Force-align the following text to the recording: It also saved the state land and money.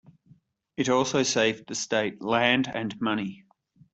It 0.77 0.89
also 0.89 1.21
saved 1.21 1.67
the 1.67 1.75
state 1.75 2.23
land 2.23 2.67
and 2.73 2.99
money. 2.99 3.45